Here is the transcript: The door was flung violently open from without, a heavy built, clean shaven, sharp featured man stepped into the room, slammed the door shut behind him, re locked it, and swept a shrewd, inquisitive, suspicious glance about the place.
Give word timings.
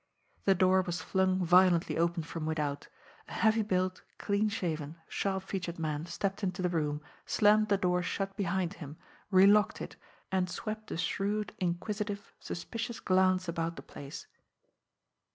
The 0.45 0.55
door 0.55 0.81
was 0.81 0.99
flung 1.03 1.45
violently 1.45 1.95
open 1.95 2.23
from 2.23 2.47
without, 2.47 2.87
a 3.27 3.33
heavy 3.33 3.61
built, 3.61 4.01
clean 4.17 4.49
shaven, 4.49 4.95
sharp 5.07 5.43
featured 5.43 5.77
man 5.77 6.07
stepped 6.07 6.41
into 6.41 6.63
the 6.63 6.69
room, 6.73 7.03
slammed 7.27 7.67
the 7.69 7.77
door 7.77 8.01
shut 8.01 8.35
behind 8.35 8.73
him, 8.73 8.97
re 9.29 9.45
locked 9.45 9.79
it, 9.79 9.97
and 10.31 10.49
swept 10.49 10.89
a 10.89 10.97
shrewd, 10.97 11.53
inquisitive, 11.59 12.33
suspicious 12.39 12.99
glance 12.99 13.47
about 13.47 13.75
the 13.75 13.83
place. 13.83 14.25